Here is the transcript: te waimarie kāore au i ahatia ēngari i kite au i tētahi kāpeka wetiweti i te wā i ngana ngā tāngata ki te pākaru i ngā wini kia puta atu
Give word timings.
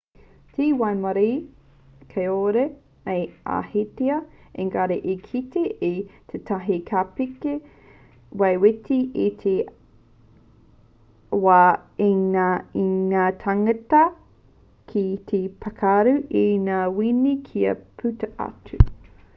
te 0.53 0.65
waimarie 0.77 1.33
kāore 2.13 2.61
au 3.15 3.19
i 3.19 3.25
ahatia 3.57 4.15
ēngari 4.63 4.97
i 5.13 5.15
kite 5.27 5.63
au 5.67 5.87
i 5.91 6.33
tētahi 6.33 6.77
kāpeka 6.89 7.53
wetiweti 8.45 8.99
i 9.29 9.29
te 9.45 9.53
wā 11.47 11.61
i 12.09 12.11
ngana 12.25 12.87
ngā 13.15 13.27
tāngata 13.47 14.03
ki 14.93 15.05
te 15.33 15.43
pākaru 15.67 16.17
i 16.45 16.47
ngā 16.67 16.83
wini 17.01 17.39
kia 17.51 17.77
puta 18.03 18.33
atu 18.53 18.83